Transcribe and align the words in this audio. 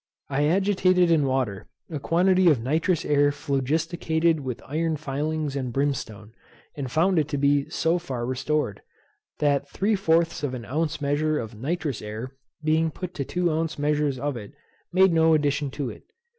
I 0.31 0.45
agitated 0.47 1.11
in 1.11 1.27
water 1.27 1.67
a 1.91 1.99
quantity 1.99 2.49
of 2.49 2.59
nitrous 2.63 3.05
air 3.05 3.29
phlogisticated 3.31 4.39
with 4.39 4.63
iron 4.65 4.97
filings 4.97 5.55
and 5.55 5.71
brimstone, 5.71 6.33
and 6.73 6.89
found 6.91 7.19
it 7.19 7.27
to 7.27 7.37
be 7.37 7.69
so 7.69 7.99
far 7.99 8.25
restored, 8.25 8.81
that 9.37 9.69
three 9.69 9.95
fourths 9.95 10.41
of 10.41 10.55
an 10.55 10.65
ounce 10.65 11.01
measure 11.01 11.37
of 11.37 11.53
nitrous 11.53 12.01
air 12.01 12.31
being 12.63 12.89
put 12.89 13.13
to 13.13 13.23
two 13.23 13.51
ounce 13.51 13.77
measures 13.77 14.17
of 14.17 14.35
it, 14.37 14.53
made 14.91 15.13
no 15.13 15.35
addition 15.35 15.69
to 15.69 15.91
it. 15.91 16.01